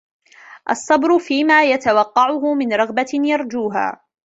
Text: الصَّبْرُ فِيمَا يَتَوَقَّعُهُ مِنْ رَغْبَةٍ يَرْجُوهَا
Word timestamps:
الصَّبْرُ 0.69 1.19
فِيمَا 1.19 1.63
يَتَوَقَّعُهُ 1.63 2.53
مِنْ 2.53 2.73
رَغْبَةٍ 2.73 3.11
يَرْجُوهَا 3.13 4.01